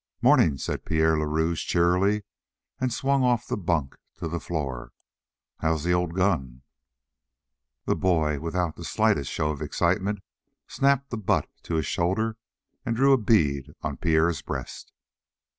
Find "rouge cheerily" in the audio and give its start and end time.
1.27-2.23